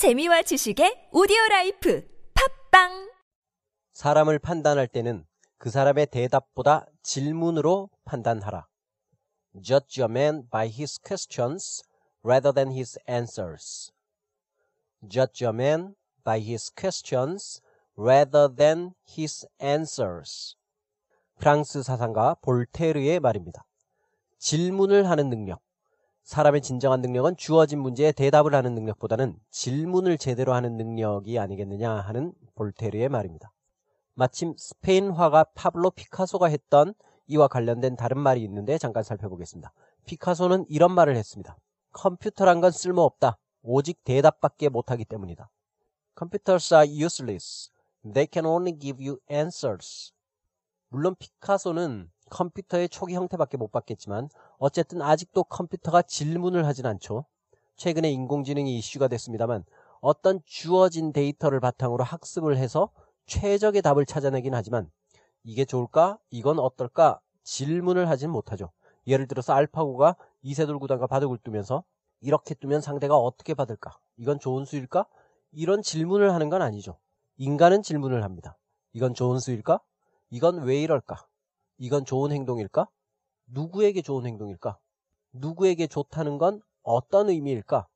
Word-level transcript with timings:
재미와 0.00 0.40
지식의 0.40 1.10
오디오 1.12 1.36
라이프 1.50 2.08
팟빵 2.32 3.12
사람을 3.92 4.38
판단할 4.38 4.88
때는 4.88 5.26
그 5.58 5.68
사람의 5.68 6.06
대답보다 6.06 6.86
질문으로 7.02 7.90
판단하라. 8.06 8.66
Judge 9.60 10.02
a 10.02 10.08
man 10.08 10.48
by 10.48 10.68
his 10.68 10.98
questions 11.06 11.82
rather 12.24 12.50
than 12.50 12.72
his 12.72 12.98
answers. 13.06 13.92
Judge 15.06 15.44
a 15.44 15.52
man 15.52 15.94
by 16.24 16.40
his 16.40 16.72
questions 16.74 17.60
rather 17.94 18.48
than 18.48 18.94
his 19.06 19.46
answers. 19.60 20.56
프랑스 21.36 21.82
사상가 21.82 22.36
볼테르의 22.40 23.20
말입니다. 23.20 23.66
질문을 24.38 25.10
하는 25.10 25.28
능력. 25.28 25.60
사람의 26.22 26.62
진정한 26.62 27.00
능력은 27.00 27.36
주어진 27.36 27.80
문제에 27.80 28.12
대답을 28.12 28.54
하는 28.54 28.74
능력보다는 28.74 29.36
질문을 29.50 30.18
제대로 30.18 30.54
하는 30.54 30.76
능력이 30.76 31.38
아니겠느냐 31.38 31.90
하는 31.90 32.32
볼테르의 32.54 33.08
말입니다. 33.08 33.52
마침 34.14 34.54
스페인 34.56 35.10
화가 35.10 35.44
파블로 35.54 35.90
피카소가 35.90 36.46
했던 36.46 36.94
이와 37.26 37.48
관련된 37.48 37.96
다른 37.96 38.18
말이 38.18 38.42
있는데 38.44 38.76
잠깐 38.76 39.02
살펴보겠습니다. 39.02 39.72
피카소는 40.04 40.66
이런 40.68 40.92
말을 40.92 41.16
했습니다. 41.16 41.56
컴퓨터란 41.92 42.60
건 42.60 42.70
쓸모없다. 42.70 43.38
오직 43.62 44.02
대답밖에 44.04 44.68
못하기 44.68 45.04
때문이다. 45.04 45.50
Computers 46.18 46.74
are 46.74 47.04
useless. 47.04 47.70
They 48.02 48.26
can 48.30 48.46
only 48.46 48.78
give 48.78 49.04
you 49.06 49.18
answers. 49.30 50.12
물론 50.88 51.14
피카소는 51.18 52.10
컴퓨터의 52.30 52.88
초기 52.88 53.14
형태밖에 53.14 53.56
못 53.56 53.70
봤겠지만 53.70 54.28
어쨌든 54.58 55.02
아직도 55.02 55.44
컴퓨터가 55.44 56.02
질문을 56.02 56.64
하진 56.64 56.86
않죠. 56.86 57.26
최근에 57.76 58.10
인공지능이 58.10 58.76
이슈가 58.78 59.08
됐습니다만 59.08 59.64
어떤 60.00 60.40
주어진 60.44 61.12
데이터를 61.12 61.60
바탕으로 61.60 62.04
학습을 62.04 62.56
해서 62.56 62.90
최적의 63.26 63.82
답을 63.82 64.06
찾아내긴 64.06 64.54
하지만 64.54 64.90
이게 65.44 65.64
좋을까? 65.64 66.18
이건 66.30 66.58
어떨까? 66.58 67.20
질문을 67.42 68.08
하진 68.08 68.30
못하죠. 68.30 68.70
예를 69.06 69.26
들어서 69.26 69.52
알파고가 69.52 70.16
이세돌 70.42 70.78
구단과 70.78 71.06
바둑을 71.06 71.38
두면서 71.38 71.84
이렇게 72.20 72.54
두면 72.54 72.80
상대가 72.80 73.16
어떻게 73.16 73.54
받을까? 73.54 73.98
이건 74.16 74.38
좋은 74.38 74.64
수일까? 74.64 75.06
이런 75.52 75.82
질문을 75.82 76.32
하는 76.34 76.50
건 76.50 76.62
아니죠. 76.62 76.98
인간은 77.38 77.82
질문을 77.82 78.22
합니다. 78.22 78.58
이건 78.92 79.14
좋은 79.14 79.38
수일까? 79.38 79.80
이건 80.30 80.62
왜 80.64 80.80
이럴까? 80.82 81.26
이건 81.80 82.04
좋은 82.04 82.30
행동일까? 82.30 82.88
누구에게 83.46 84.02
좋은 84.02 84.26
행동일까? 84.26 84.78
누구에게 85.32 85.86
좋다는 85.86 86.36
건 86.36 86.60
어떤 86.82 87.30
의미일까? 87.30 87.88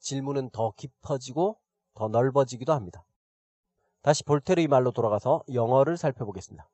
질문은 0.00 0.50
더 0.50 0.72
깊어지고 0.76 1.56
더 1.94 2.08
넓어지기도 2.08 2.72
합니다. 2.72 3.04
다시 4.02 4.24
볼테르의 4.24 4.66
말로 4.66 4.90
돌아가서 4.90 5.44
영어를 5.52 5.96
살펴보겠습니다. 5.96 6.68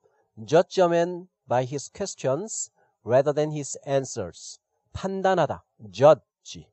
Judge 0.47 0.81
a 0.83 0.87
man 0.87 1.27
by 1.47 1.63
his 1.63 1.91
questions 1.95 2.71
rather 3.05 3.31
than 3.31 3.51
his 3.51 3.77
answers. 3.87 4.59
판단하다. 4.91 5.63
judge. 5.91 6.67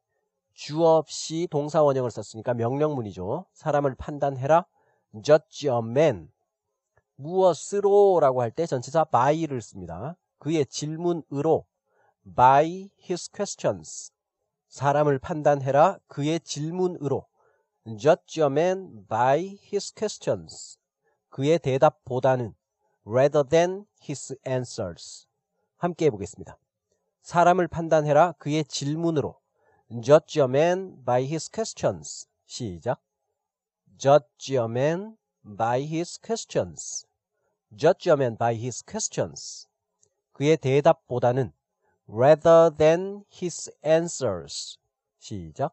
주어 0.54 0.96
없이 0.96 1.46
동사 1.50 1.82
원형을 1.82 2.10
썼으니까 2.10 2.54
명령문이죠. 2.54 3.44
사람을 3.52 3.94
판단해라. 3.96 4.64
judge 5.22 5.68
a 5.68 5.78
man. 5.78 6.31
무엇으로 7.16 8.18
라고 8.20 8.42
할 8.42 8.50
때 8.50 8.66
전치사 8.66 9.04
by를 9.04 9.60
씁니다. 9.60 10.16
그의 10.38 10.66
질문으로 10.66 11.66
by 12.36 12.90
his 13.08 13.30
questions 13.30 14.12
사람을 14.68 15.18
판단해라 15.18 15.98
그의 16.06 16.40
질문으로 16.40 17.26
judge 17.98 18.42
a 18.42 18.46
man 18.46 19.06
by 19.08 19.58
his 19.72 19.92
questions 19.94 20.78
그의 21.30 21.58
대답보다는 21.58 22.54
rather 23.06 23.48
than 23.48 23.86
his 24.02 24.36
answers 24.46 25.26
함께 25.76 26.06
해보겠습니다. 26.06 26.58
사람을 27.22 27.68
판단해라 27.68 28.32
그의 28.38 28.64
질문으로 28.64 29.38
judge 30.02 30.40
a 30.40 30.44
man 30.44 31.04
by 31.04 31.24
his 31.24 31.50
questions 31.50 32.28
시작 32.46 33.00
judge 33.98 34.56
a 34.56 34.64
man 34.64 35.16
by 35.44 35.82
his 35.82 36.18
questions. 36.18 37.06
Man 37.72 38.36
by 38.36 38.54
his 38.54 38.82
questions. 38.82 39.66
그의 40.34 40.58
대답보다는 40.58 41.52
rather 42.06 42.68
than 42.68 43.24
his 43.32 43.70
answers. 43.82 44.76
시작. 45.18 45.72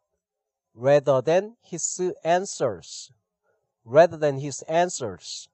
rather 0.73 1.21
than 1.21 1.57
his 1.61 2.13
answers. 2.23 3.11
rather 3.83 4.17
than 4.17 4.39
his 4.39 4.63
answers. 4.69 5.49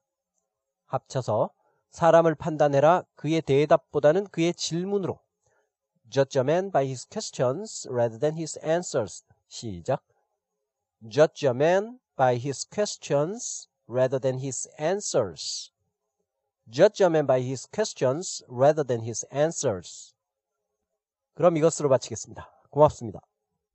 합쳐서 0.86 1.50
사람을 1.90 2.36
판단해라 2.36 3.02
그의 3.16 3.42
대답보다는 3.42 4.28
그의 4.28 4.54
질문으로. 4.54 5.18
Judge 6.08 6.38
a 6.38 6.44
man 6.44 6.70
by 6.70 6.84
his 6.84 7.04
questions 7.06 7.88
rather 7.90 8.20
than 8.20 8.36
his 8.36 8.56
answers. 8.58 9.24
시작. 9.48 10.00
Judge 11.08 11.44
a 11.44 11.50
man 11.50 11.98
by 12.16 12.36
his 12.36 12.64
questions 12.64 13.68
rather 13.88 14.20
than 14.20 14.38
his 14.38 14.68
answers. 14.78 15.72
Judge 16.68 17.00
a 17.00 17.08
man 17.08 17.26
by 17.26 17.40
his 17.40 17.66
questions 17.66 18.42
rather 18.48 18.82
than 18.82 19.00
his 19.00 19.24
answers. 19.30 20.14
그럼 21.34 21.56
이것으로 21.56 21.88
마치겠습니다. 21.88 22.50
고맙습니다. 22.70 23.20